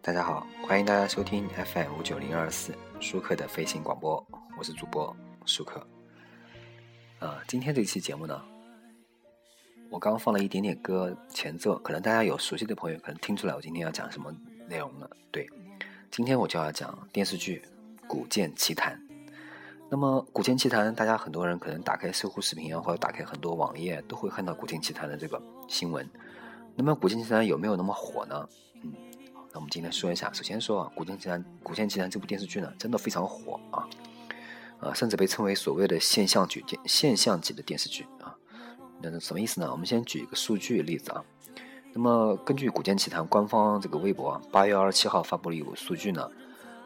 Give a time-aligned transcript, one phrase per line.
[0.00, 4.26] 大家好，欢迎大家收听 FM 五九零二四舒克的飞行广播，
[4.58, 5.14] 我是主播
[5.44, 5.86] 舒克。
[7.18, 8.42] 啊，今天这期节目呢，
[9.90, 14.34] 我刚放了一点点歌前奏，可能大家有熟悉的朋友可能听出来我今天要讲什么
[14.66, 15.10] 内容了。
[15.30, 15.46] 对，
[16.10, 17.62] 今天我就要讲电视剧
[18.06, 18.98] 《古剑奇谭》。
[19.90, 26.08] 那么《古剑奇谭》，大家很多人可能打开搜狐视频啊，或者打开很多网页，都会看到《古剑奇谭》的这个新闻。
[26.76, 28.48] 那么《古剑奇谭》有没有那么火呢？
[28.82, 28.92] 嗯。
[29.50, 33.88] 那我们今天说一下，首先说啊，《古剑奇谭》《古剑奇谭》这部电视剧呢，真的非常火啊，
[34.80, 38.36] 呃，甚至被称为所谓的现象级电现象级的电视剧啊。
[39.00, 39.70] 那什么意思呢？
[39.72, 41.24] 我们先举一个数据例子啊。
[41.94, 46.30] 那么根据《古剑奇谭》官方这个微博啊，八月二十七号发布了一组数据呢，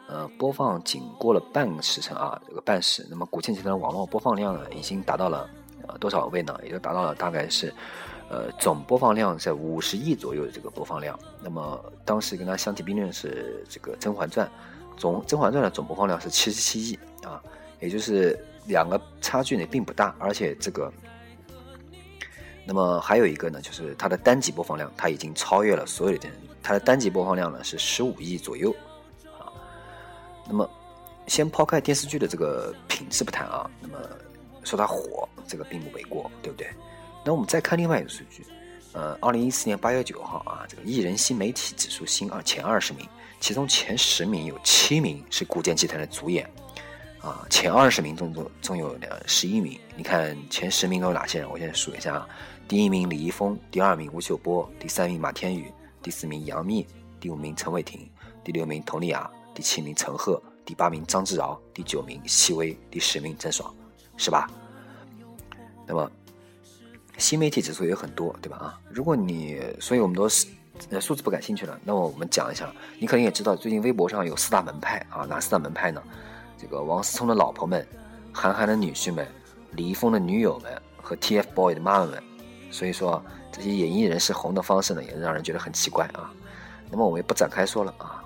[0.07, 5.49] 呃，播放仅过了半个时辰啊，这个半时，那么《古剑奇谭》的网络播放量呢，已经达到了
[5.87, 6.59] 呃多少位呢？
[6.63, 7.73] 也就达到了大概是。
[8.29, 14.47] 呃，总播放量在五十亿左右的这个播放量，那么当时跟它相提并论是这个《甄嬛传》，
[14.97, 17.39] 总《甄嬛传》的总播放量是七十七亿啊，
[17.79, 20.91] 也就是两个差距呢并不大，而且这个，
[22.65, 28.73] 那么还有一个呢，就是它的单集播放量，它已经超越了所有的电视剧，它的单集播放量呢是十五亿左右。
[30.47, 30.69] 那么
[31.27, 33.97] 先抛开电视剧的这个品质不谈啊，那么
[34.63, 36.67] 说它火，这个并不为过，对不对？
[37.25, 38.45] 那我们再看另外一个数据，
[38.91, 43.07] 呃，二零一四年八月九号啊，这个艺人新媒体指数新二前二十名，
[43.39, 46.49] 其中前十名有七名是《古剑奇谭》的主演，
[47.21, 49.79] 啊，前二十名中中中有两十一名。
[49.95, 51.49] 你看前十名都有哪些人？
[51.49, 52.27] 我先数一下啊，
[52.67, 55.71] 第一名李易峰，第二名吴秀波，第三名马天宇，
[56.01, 56.85] 第四名杨幂，
[57.21, 58.09] 第五名陈伟霆，
[58.43, 63.73] 第六名佟丽娅，第七名陈赫，第八名张智尧，第九名戚薇，第十名郑爽，
[64.17, 64.49] 是吧？
[65.85, 66.09] 那么。
[67.19, 68.57] 新媒体指数也很多，对吧？
[68.57, 70.47] 啊，如果你，所以我们都是
[70.89, 71.79] 呃数字不感兴趣了。
[71.83, 76.01] 那么我们讲一下，你可能也知道，最近微博上有四大门派啊，哪四大门派呢？
[76.57, 77.87] 这个王思聪的老婆们、
[78.33, 79.27] 韩寒的女婿们、
[79.73, 82.21] 李易峰的女友们和 TFBOYS 的妈妈们。
[82.71, 86.33] 所以说，这些演艺人士红的方式呢，也让人觉得很奇怪啊。
[86.89, 88.22] 那么我们也不展开说了啊，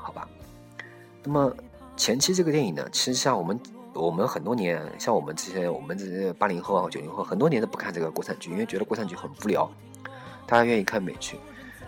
[1.27, 1.53] 那么
[1.97, 3.59] 前期这个电影呢，其实像我们。
[3.93, 9.67] 我们很多年，像我们这些，我们这些八零后啊、九零后，很多年都不看这个国产剧，因为觉得国产剧很无聊，
[10.45, 11.39] 大家愿意看美剧。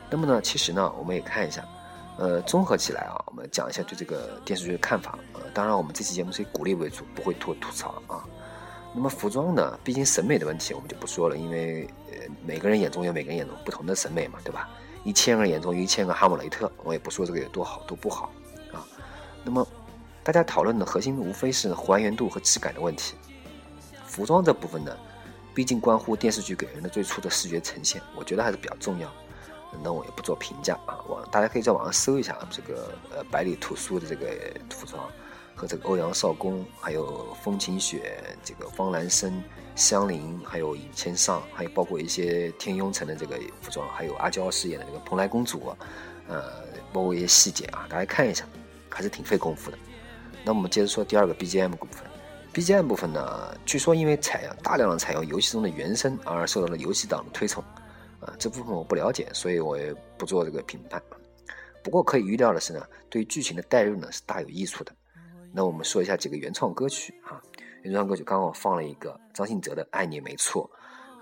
[0.09, 1.63] 那么呢，其实呢，我们也看一下，
[2.17, 5.19] 呃，综合起来啊，我们讲一下对这个电视剧的看法。
[5.33, 8.25] 呃，当然，我们这期节目是以鼓励为主，不会吐吐槽啊。
[8.91, 14.67] 那么服装呢，毕竟审美的问题，我们就不说了，因为呃，每个人眼中有每个人眼中不同的审美嘛，对吧？
[15.03, 18.31] 一千个人眼中有一千个哈姆雷特，我也不说这个有多好多不好。
[19.43, 19.67] 那么。
[20.21, 23.15] 大家讨论的核心无非是还原度和质感的问题。
[24.05, 24.95] 服装这部分呢，
[25.55, 29.09] 毕竟关乎电视剧给人的最初的视觉呈现，我觉得还是比较重要。
[29.81, 34.27] 那我也不做评价啊，我大家可以在网上搜一下这个呃百里屠苏的这个
[34.69, 35.03] 服装，
[35.55, 39.41] 和这个欧阳少恭，还有风清雪、这个方兰生、
[39.75, 45.75] 香菱，还有尹千尚，还有包括一些天庸城的这个服装，还有阿娇饰演的这个蓬莱公主，
[46.27, 46.43] 呃，
[46.93, 48.45] 包括一些细节啊，大家看一下，
[48.99, 49.77] 还是挺费功夫的。
[50.43, 52.05] 那我们接着说第二个 BGM 部分
[52.53, 57.63] ，BGM 部分呢，据说因为采用大量的采用游戏中的原声而受到了游戏党的推崇，
[58.19, 61.01] 啊，这部分我不了解，所以我也不做这个评判。
[61.81, 64.91] 不过可以预料的是呢，对剧情的代入呢是大有益处的。
[65.53, 67.41] 那我们说一下几个原创歌曲啊，
[67.83, 70.69] 原创歌曲刚刚我放了一个张信哲的《爱你没错》，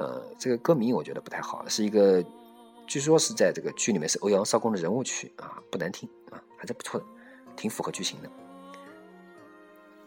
[0.04, 2.26] 呃，这个歌名我觉得不太好，是一个
[2.88, 7.06] 据说是在这个剧里面是欧阳少恭的人物曲啊，不难听啊，还是不错的，
[7.58, 8.30] 挺符合剧情的。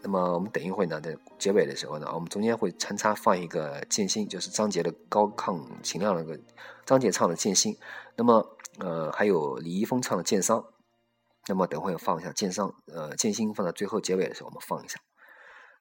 [0.01, 6.39] 那么我们等一会呢，在结尾的时候呢，我们中间会穿插放一个《剑心》，就是张杰的高亢秦亮那个
[6.85, 7.73] 张杰唱的《剑心》。
[8.15, 10.59] 那么呃，还有李易峰唱的《剑伤》。
[11.47, 14.99] 那么等会放一下《剑伤》，呃，《剑心》放在最后结尾的时候我们放一下。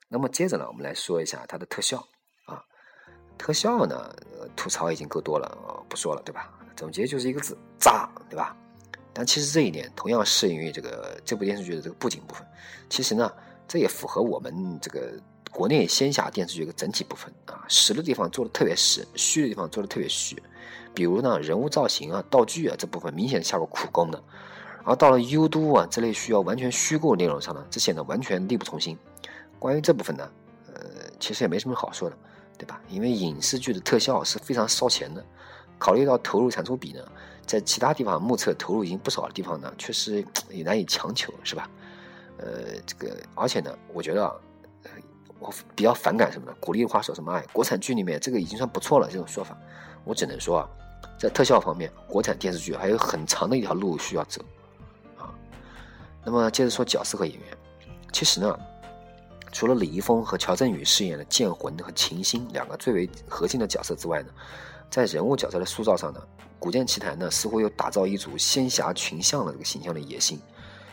[0.09, 2.07] 那么接着呢，我们来说一下它的特效
[2.47, 2.63] 啊，
[3.39, 4.15] 特效呢
[4.55, 6.53] 吐槽已经够多了，不说了，对吧？
[6.77, 8.57] 总结就是一个字：渣，对吧？
[9.21, 12.43] 但其实这一点同样适用于这个这部电视剧的这个布景部分。
[12.89, 13.31] 其实呢。
[13.73, 15.13] 这也符合我们这个
[15.49, 20.37] 国内仙侠电视剧的整体部分啊，实的地方做的特别实，虚的地方做的特别虚。
[20.93, 24.21] 比如呢，人物造型啊、道具啊这部分明显下过苦功的，
[24.83, 28.99] 而到了优都啊这类需要完全虚构内容上呢，这显得完全力不从心。
[29.61, 30.29] 关于这部分呢，
[30.75, 30.83] 呃，
[31.21, 32.19] 其实也没什么好说的，
[32.59, 32.81] 对吧？
[32.89, 35.25] 因为影视剧的特效是非常烧钱的，
[35.79, 37.07] 考虑到投入产出比呢，
[37.47, 41.69] 在其他地方目测投入已经不少的地方呢，确实也难以强求，是吧？
[42.39, 44.33] 呃，这个，而且呢，我觉得啊，
[45.39, 46.57] 我比较反感什么呢？
[46.61, 47.33] 鼓励的话说什么？
[47.33, 49.09] 哎，国产剧里面这个已经算不错了。
[49.11, 49.57] 这种说法，
[50.05, 50.69] 我只能说啊，
[51.19, 54.41] 在特效方面，国产电视剧还有很长的一条路需要走
[55.19, 55.35] 啊。
[56.25, 57.59] 那么接着说角色和演员，
[58.13, 58.59] 其实呢，
[59.53, 64.31] 除了李易峰和乔振宇饰演的剑魂和秦星两个最为核心的角色之外呢，
[64.91, 66.21] 在人物角色的塑造上呢，
[66.59, 70.41] 古剑奇谭呢似乎有打造一组仙侠群像的这个形象的野心。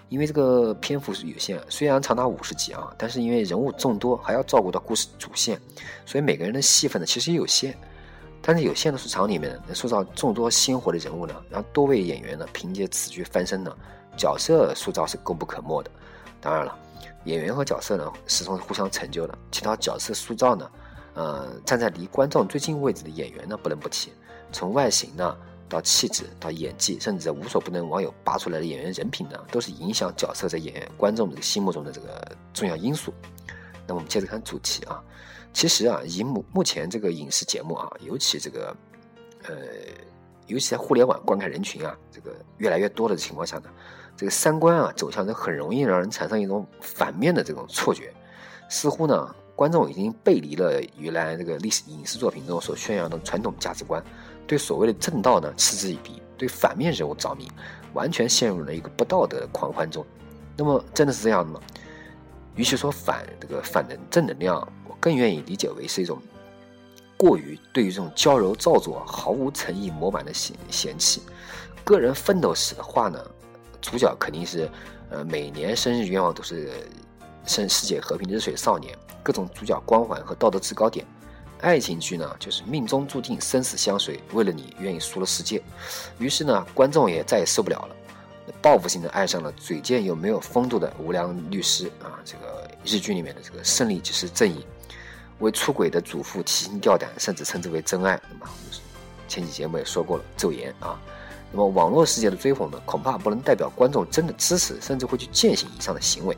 [0.10, 5.60] 因为这个篇幅是有限，虽然长达五十集啊，但是因为人物众多，还要照顾到故事主线，
[6.06, 7.78] 所以每个人的戏份呢其实也有限。
[8.42, 13.76] 但是有限的市场里面，能塑造众多鲜活的人物呢，让多位演员呢凭借此剧翻身呢，
[14.16, 15.92] 角色塑造是功不可没的。
[16.40, 16.74] 当然了，
[17.26, 19.38] 演员和角色呢始终是互相成就的。
[19.52, 20.70] 其他角色塑造呢，
[21.18, 24.14] 呃，站在离观众最近位置的演员呢不能不提，
[24.54, 25.36] 从外形呢。
[25.70, 33.14] 到气质，到演技，甚至在无所不能网友扒出来的演员人品呢，都是影响角色在演员观众这个心目中的这个重要因素。
[33.86, 35.04] 那我们接着看主题啊，
[35.52, 38.74] 其实啊，以目目前这个影视节目啊，尤其这个
[39.44, 39.58] 呃，
[40.46, 43.70] 尤其在互联网观看人群啊，这个越来越多的情况下呢，
[44.16, 48.14] 这个三观啊走向的很容易让人产生一种反面的这种错觉，
[48.70, 54.02] 似乎呢，观众已经背离了原来这个历史影视作品中所宣扬的传统价值观。
[54.46, 57.52] 对所谓的正道呢嗤之以鼻，对反面人物着迷，
[57.94, 60.06] 完全陷入了一个不道德的狂欢中。
[60.56, 61.60] 那么真的是这样的吗？
[62.56, 64.56] 与其说反这个反能正能量，
[64.88, 66.22] 我更愿意理解为是一种
[67.18, 71.24] 过于对于这种娇柔造作、毫无诚意模板的嫌嫌弃。
[71.84, 73.20] 个人奋斗史的话呢，
[73.82, 74.70] 主角肯定是
[75.10, 76.72] 呃每年生日愿望都是
[77.48, 81.06] 生世界和平之水少年，各种主角光环和道德制高点。
[81.62, 85.60] 爱情剧呢，就是命中注定生死相随，为了你愿意输了世界。
[86.20, 87.96] 于是呢，观众也再也受不了了，
[88.62, 92.20] 报复性的爱上了嘴贱又没有风度的无良律师啊！
[92.24, 94.68] 这个日剧里面的这个胜利就是正义，
[95.40, 98.22] 为出轨的主妇提心吊胆，甚至称之为真爱。
[98.30, 98.52] 那么
[99.28, 101.00] 前几节目也说过了，咒言啊。
[101.52, 106.38] 那么网络世界的追捧呢，恐怕不能代表观众真的支持，甚至会去践行以上的行为。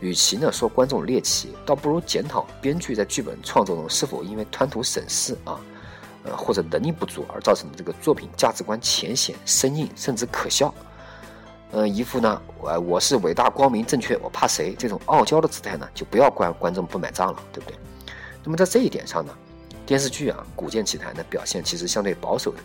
[0.00, 5.58] 与其呢说观众猎奇，倒不如检讨编剧在剧本创作中是否因为贪图省事啊，
[6.24, 10.72] 呃或者能力不足而造成的这个作品价值观浅显、生硬甚至可笑。
[11.70, 17.78] 呃，一副呢我我是伟大、光明、正确，我怕谁这种傲娇的姿态呢，就不要怪观众不买账了，对不对？
[18.42, 19.32] 那么在这一点上呢，
[19.84, 22.58] 电视剧啊《古剑奇谭》的表现其实相对保守的。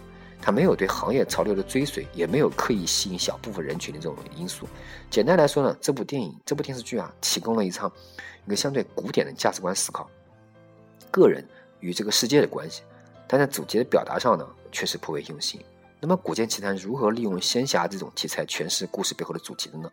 [0.45, 4.67] 他没有对行业潮流的追随，也没有刻意吸引小部分人群的这种因素。
[5.09, 7.89] 简单来说呢，这部电影、这部电视剧啊，提供了一场
[8.45, 10.09] 一个相对古典的价值观思考，
[11.09, 11.47] 个人
[11.79, 12.81] 与这个世界的关系。
[13.25, 15.63] 但在主题的表达上呢，确实颇为用心。
[16.01, 19.89] 那么，《古剑奇谭》如何利用仙侠这种题材诠释故事背后的主题的呢？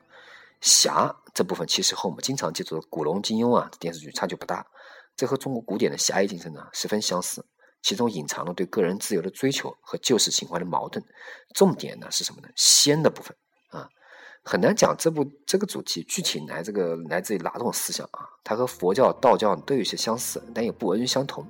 [0.61, 4.67] 侠这部分其实和我们经常接触的古龙、金庸啊电视剧差距不大，
[5.14, 7.44] 这和中国古典的侠义精神呢十分相似。
[7.82, 11.05] 其中隐藏了对个人自由的追求和旧时情怀的矛盾，
[11.55, 12.49] 重点呢是什么呢？
[12.55, 13.35] 仙的部分
[13.71, 13.88] 啊，
[14.43, 18.29] 很难讲这部这个主题具体来这个来自于哪种思想啊？
[18.44, 21.47] 它和佛教、道教都有些相似，但也不完全相同。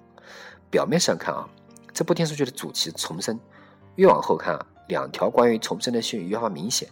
[0.71, 1.49] 表面上看啊，
[1.93, 3.38] 这部电视剧的主题重生，
[3.97, 6.88] 越往后看啊，两条关于重生的线越发明显。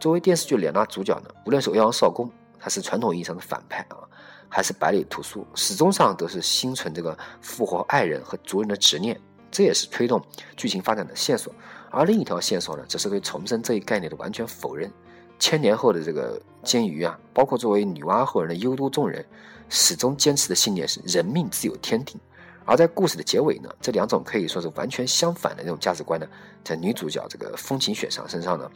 [0.00, 4.08] 作为电视剧两大主角呢，无论是欧阳少恭，他是传统意义上的反派啊。
[4.48, 9.20] 还是百里屠苏，始终上都是心存这个复活爱人和族人的执念，
[9.50, 10.22] 这也是推动
[10.56, 11.52] 剧情发展的线索。
[11.90, 14.90] 而另一条线索呢，则是对重生这一概念的完全否认。
[15.38, 19.24] 千年后的这个监鱼啊，包括作为女娲后人的幽都众人，
[19.68, 22.20] 始终坚持的信念是人命自有天定。
[22.64, 26.26] 而在故事的结尾呢，这两种可以说是完全相反的那种价值观呢，
[26.64, 28.70] 在女主角这个风晴雪上身上呢，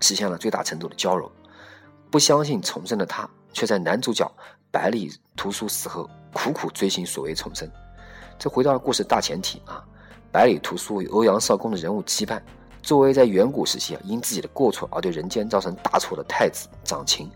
[0.00, 1.30] 实现了最大程度的交融。
[2.10, 4.30] 不相信重生的她，却在男主角。
[4.72, 7.70] 百里屠苏死后，苦苦追寻所谓重生。
[8.38, 9.84] 这回到了故事大前提啊，
[10.32, 12.40] 百里屠苏与欧阳少恭的人物羁绊。
[12.82, 17.30] 作为在远古时期啊，因自己的过错而对人间造成大错的太子长琴，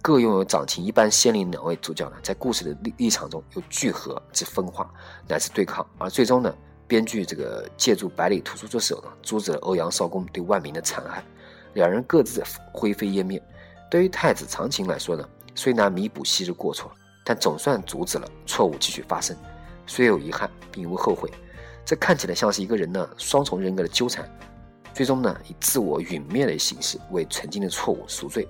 [0.00, 4.90] 各拥有长琴一般仙灵两位主角呢，在故事的立立场中有聚合之分化，
[5.28, 5.86] 乃至对抗。
[5.98, 6.52] 而最终呢，
[6.86, 11.22] 编剧这个借助百里屠苏之手呢，阻止了欧阳少恭对万民的残害，
[11.74, 12.42] 两人各自
[12.72, 13.40] 灰飞烟灭。
[13.90, 15.28] 对于太子长琴来说呢？
[15.58, 16.88] 虽难弥补昔日过错，
[17.24, 19.36] 但总算阻止了错误继续发生。
[19.88, 21.28] 虽有遗憾，并无后悔。
[21.84, 24.24] 这看起来像是一个人呢双重人格的纠缠，
[24.94, 28.46] 最终呢以自我陨灭的形式为曾经的错误赎罪。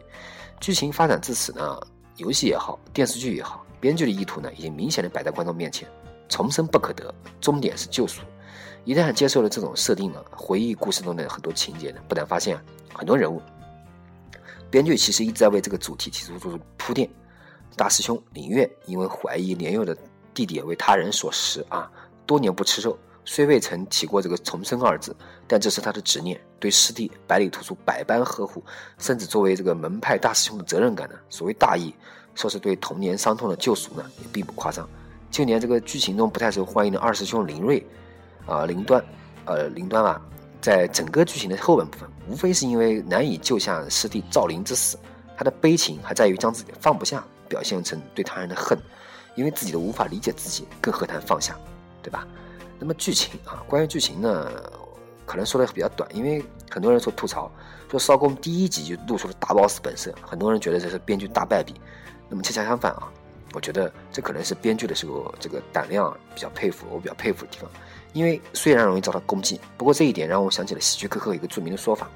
[0.60, 1.80] 剧情发展至此呢，
[2.16, 5.88] 游戏也好，电视剧也好，编剧的意图呢已经明显的摆在观众面前：
[6.28, 8.20] 重生不可得，终点是救赎。
[8.84, 12.62] 一旦接受了这种设定呢，回忆故事中的很多情节呢，不难发现
[12.92, 13.40] 很多人物。
[14.70, 17.08] 编剧其实一直在为这个主题提出做出铺垫，
[17.76, 19.96] 大师兄林月因为怀疑年幼的
[20.34, 21.90] 弟弟为他人所食啊，
[22.26, 25.14] 多年不吃肉，虽未曾提过这个重生二字，
[25.46, 28.62] 但这是他的执念，对师弟百里屠苏百般呵护，
[28.98, 31.94] 甚至作为这个门派大师兄的责任感呢，所谓大义，
[32.34, 34.88] 说是对童年伤痛的救赎呢，也并不夸张。
[35.30, 37.86] 就连这个剧情中不太受欢迎的二师兄林睿，
[38.46, 39.04] 啊林端，
[39.44, 40.20] 呃林端啊，
[40.60, 44.98] 在整个剧情的后半部分，无非是因为难以救下师弟赵灵之死，
[45.36, 48.78] 他的悲情还在于将自己放不下表现成对他人的恨，
[49.34, 51.56] 因为自己都无法理解自己，更何谈放下，
[52.02, 52.26] 对吧？
[52.78, 54.50] 那么剧情啊，关于剧情呢，
[55.26, 57.50] 可能说的比较短，因为很多人说吐槽，
[57.90, 61.74] 说烧公第一集就露出了大 boss 本色，很多人觉得这是编剧大败笔，
[62.28, 63.12] 那么恰恰相反啊。
[63.52, 67.70] 我觉得这可能是编剧的时候这个胆量比较佩服，我比较佩服的地方。
[68.12, 72.08] 因为虽然容易遭到攻击，不过这一点让我想起了希区柯克一个著名的说法：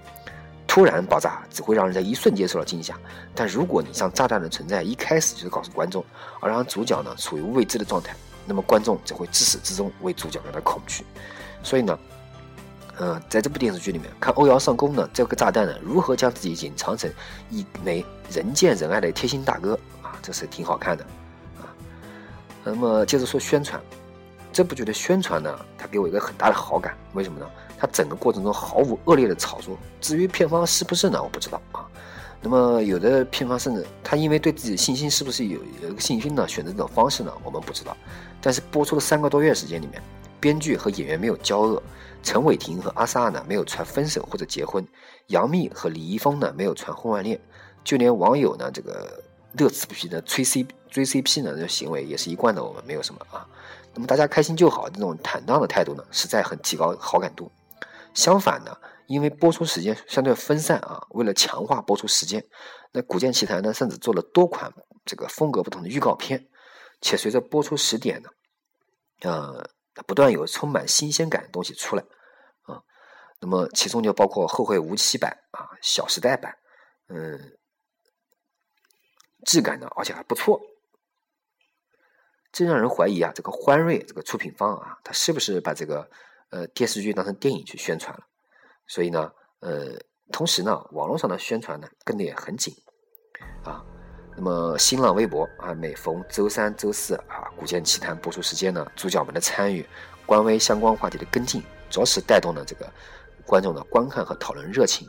[0.67, 2.99] 突然爆炸只会让人在一瞬间受到惊吓，
[3.35, 6.03] 但如果你将炸弹的存在一开始就是告诉观众，
[6.41, 11.05] 而让主角呢处于未知的状态，那么观众只会自始至终为主角感到恐惧。
[11.63, 11.99] 所以呢，
[12.97, 17.13] 呃，在这部电视剧里面，看欧阳上宫呢这个炸弹呢如何将自己隐藏成
[17.51, 21.07] 一枚人见人爱的贴心大哥啊，这是挺好看的。
[22.65, 23.81] 那么接着说宣传，
[24.53, 26.97] 这部剧的宣传呢，它给我一个很大的好感。
[27.13, 27.47] 为什么呢？
[27.77, 29.77] 它整个过程中毫无恶劣的炒作。
[30.01, 31.21] 至于片方是不是呢？
[31.21, 31.85] 我不知道啊。
[32.41, 37.33] 那么有的片方甚至他因为对自己的信心是不是有有一个信心呢，选择这种方式呢？
[37.43, 37.97] 我们不知道。
[38.41, 40.01] 但是播出的三个多月时间里面，
[40.39, 41.83] 编剧和演员没有交恶，
[42.23, 44.87] 陈伟霆和阿 sa 呢没有传分手或者结婚，
[45.29, 47.41] 杨幂和李易峰呢没有传婚外恋，
[47.83, 49.21] 就连网友呢这个。
[49.59, 53.47] 乐此不疲的催 C 追 CP 呢，这行为也是一贯的，我们没有什么啊。
[53.95, 57.51] 那么大家开心就好，这种坦荡的态度呢，实在很提高好感度。
[58.15, 62.45] 相反呢，因为播出时间相对分散啊，为了强化播出时间，
[62.93, 64.73] 那《古剑奇谭》呢，甚至做了多款
[65.05, 66.47] 这个风格不同的预告片，
[67.01, 68.29] 且随着播出时点呢，
[69.23, 69.67] 呃，
[70.07, 72.03] 不断有充满新鲜感的东西出来
[72.63, 72.81] 啊。
[73.41, 76.53] 那么其中就包括《后会无期版》啊，《小时代版》
[77.15, 77.59] 嗯。
[79.45, 80.61] 质感呢，而且还不错，
[82.53, 86.09] 这让人怀疑啊，这个欢瑞这个出品方啊，他是不是把这个
[86.51, 88.25] 呃电视剧当成电影去宣传了？
[88.87, 89.99] 所以呢，呃，
[90.31, 92.75] 同时呢，网络上的宣传呢跟的也很紧
[93.65, 93.85] 啊。
[94.35, 99.87] 那么新浪微博啊，每逢周三、周四啊，《古剑奇谭》播出时间呢，主角们的参与，
[100.25, 102.91] 官微相关话题的跟进，着实带动了这个
[103.45, 105.07] 观众的观看和讨论热情。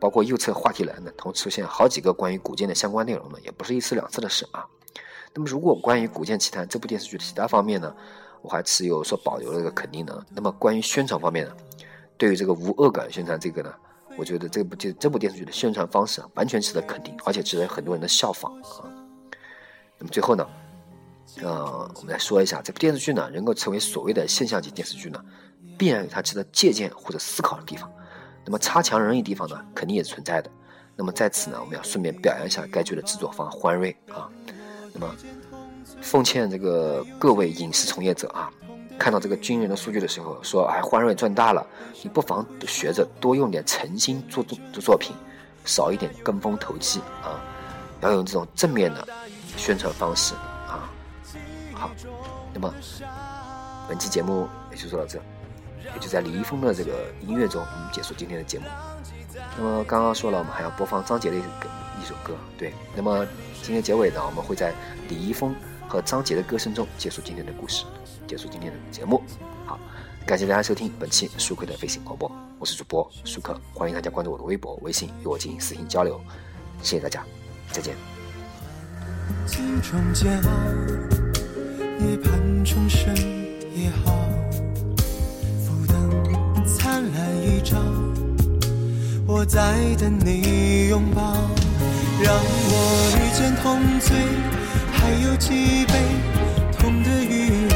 [0.00, 4.66] 包括右侧话题栏呢，同时出现好几个关于古剑的相关内容呢，也不是一次两次的事啊。
[5.34, 7.94] 那么，如果关于《古剑奇谭》这部电视剧的其他方面呢，
[8.42, 10.24] 我还持有说保留的一个肯定呢。
[10.30, 11.52] 那么，关于宣传方面呢，
[12.16, 13.72] 对于这个无恶感宣传这个呢，
[14.16, 18.90] 我觉得这部电这部电视剧的宣传方式啊完全值得肯定，而且值得很多人的效仿啊。
[19.98, 20.48] 那么最后呢，
[21.42, 25.22] 呃，我们来说一下这部电视剧呢，能够成为所谓的现象级电视剧呢，
[25.78, 27.88] 必然有它值得借鉴或者思考的地方。
[28.50, 30.50] 那么差强人意地方呢，肯定也存在的。
[30.96, 34.28] 那么在此呢，我们要顺便表扬一下该剧的制作方欢瑞啊。
[34.92, 35.14] 那么
[36.02, 38.50] 奉劝这个各位影视从业者啊，
[38.98, 41.64] 看到这个军人的数据的时候，说哎欢瑞赚大了，
[42.02, 45.14] 你不妨学着多用点诚心做做作品，
[45.64, 47.38] 少一点跟风投机啊，
[48.00, 49.06] 要用这种正面的
[49.56, 50.34] 宣传方式
[50.66, 50.90] 啊。
[51.72, 51.88] 好，
[52.52, 52.74] 那么
[53.88, 55.22] 本期节目也就说到这。
[55.94, 58.64] 也就在李易峰的这个音乐中，我们结束今天的节目。
[59.56, 61.46] 那么刚刚说了，我们还要播放张杰的一个
[62.02, 62.72] 一首歌，对。
[62.94, 63.26] 那么
[63.62, 64.72] 今天结尾呢，我们会在
[65.08, 65.54] 李易峰
[65.88, 67.84] 和张杰的歌声中结束今天的故事，
[68.26, 69.22] 结束今天的节目。
[69.66, 69.78] 好，
[70.26, 76.20] 感谢大家收听本期舒克的飞行广播，我是主播舒克，欢迎大家关注我的微博、微信与我进行私信交流。
[76.82, 77.24] 谢谢大家，
[77.70, 77.94] 再见。
[83.74, 84.29] 也好。
[89.26, 91.22] 我在等你拥抱，
[92.22, 94.16] 让我遇见痛醉，
[94.92, 95.94] 还有几杯
[96.78, 97.72] 痛的余味。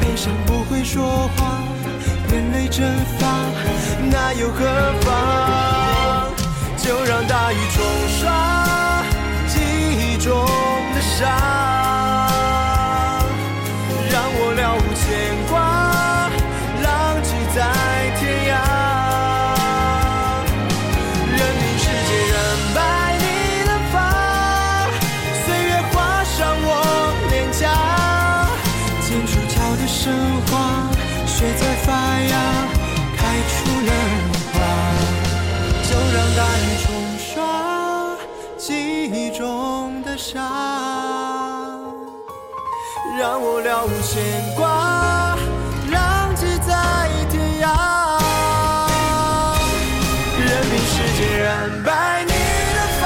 [0.00, 1.60] 悲伤不会说话，
[2.32, 2.86] 眼泪蒸
[3.18, 3.26] 发，
[4.10, 4.64] 那又何
[5.02, 6.32] 妨？
[6.76, 7.84] 就让大雨冲
[8.20, 9.02] 刷
[9.48, 10.32] 记忆中
[10.94, 11.83] 的伤。
[43.18, 44.12] 让我了无牵
[44.56, 45.36] 挂，
[45.90, 47.64] 浪迹在天涯。
[50.38, 51.48] 任凭时间染
[51.84, 52.32] 白你
[52.74, 53.02] 的发，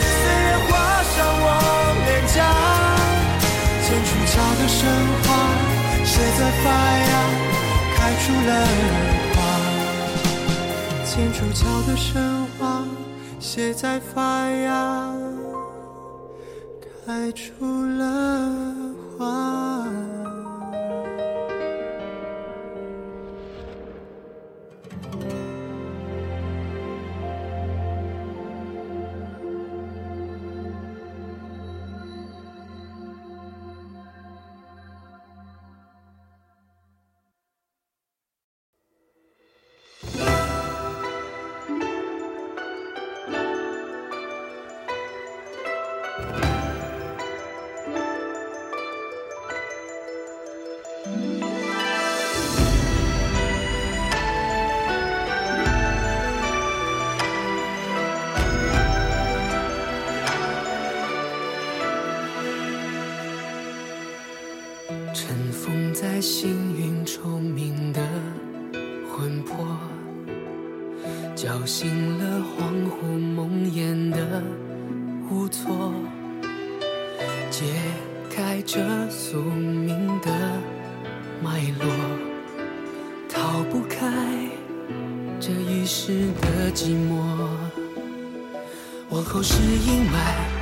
[0.00, 0.70] 岁月画
[1.14, 1.46] 上我
[2.06, 2.36] 脸颊，
[3.84, 4.78] 千出桥的神
[5.22, 5.26] 话，
[6.04, 6.66] 谁在发
[7.08, 7.12] 芽，
[7.96, 8.50] 开出了
[9.34, 9.36] 花。
[11.06, 12.10] 千出桥的神
[12.58, 12.60] 话。
[13.40, 15.12] 写在发芽，
[17.04, 20.21] 开出了花。
[65.32, 68.02] 尘封在星云虫鸣的
[69.08, 69.64] 魂魄，
[71.34, 74.42] 叫醒了恍惚梦魇的
[75.30, 75.94] 无措，
[77.50, 77.64] 解
[78.30, 80.30] 开这宿命的
[81.42, 81.88] 脉络，
[83.26, 84.12] 逃不开
[85.40, 87.48] 这一世的寂寞。
[89.08, 90.12] 往后是阴霾，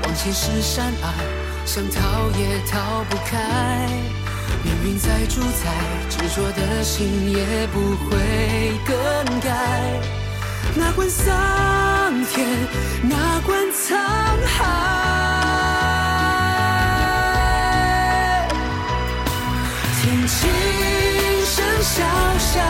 [0.05, 3.89] 往前是山隘，想逃也逃不开。
[4.63, 5.71] 命运再主宰，
[6.09, 8.09] 执着的心也不会
[8.87, 8.95] 更
[9.41, 9.49] 改。
[10.77, 12.47] 哪管桑田，
[13.03, 13.97] 哪管沧
[14.47, 14.59] 海，
[20.01, 20.39] 听琴
[21.45, 22.05] 声萧
[22.39, 22.61] 萧，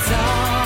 [0.00, 0.59] 一遭，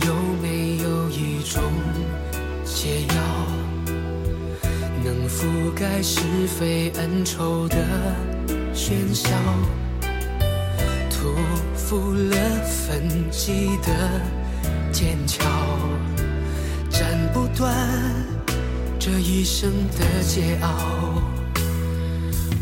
[0.00, 1.62] 有没有一种
[2.64, 3.14] 解药，
[5.04, 7.76] 能覆盖是非恩仇的
[8.74, 9.30] 喧嚣？
[11.22, 11.36] 辜
[11.76, 13.88] 负了分际的
[14.90, 15.44] 剑鞘，
[16.90, 17.00] 斩
[17.32, 17.72] 不断
[18.98, 20.66] 这一生的桀骜。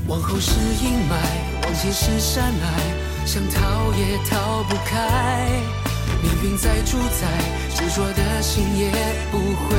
[0.06, 0.52] 往后是
[0.84, 1.16] 阴霾，
[1.62, 5.89] 往前是山隘，想逃也逃不开。
[6.22, 7.26] 命运在主宰，
[7.74, 8.90] 执着的心也
[9.30, 9.76] 不会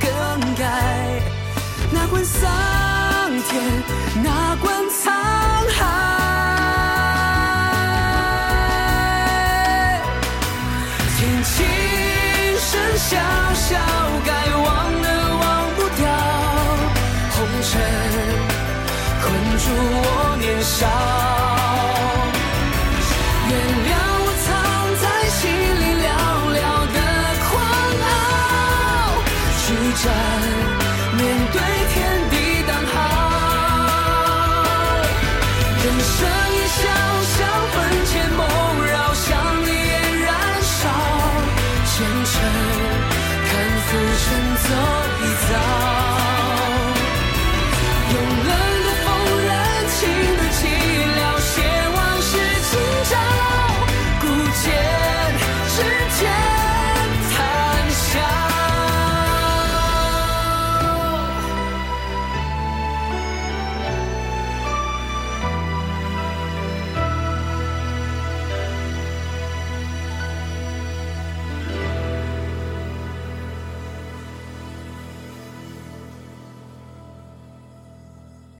[0.00, 0.08] 更
[0.54, 0.64] 改。
[1.92, 2.50] 哪管桑
[3.48, 3.62] 田，
[4.22, 5.10] 哪管沧
[5.78, 6.04] 海。
[12.98, 13.18] 笑
[13.54, 13.78] 笑，
[14.24, 15.44] 该忘的忘
[15.76, 16.04] 不掉，
[17.30, 17.70] 红尘
[19.20, 19.24] 困
[19.58, 21.15] 住我年少。
[42.28, 42.34] 尘，
[43.48, 43.50] 看
[43.86, 43.88] 浮
[44.24, 44.26] 生
[44.64, 44.68] 走
[45.22, 45.50] 一遭。
[48.12, 48.14] 用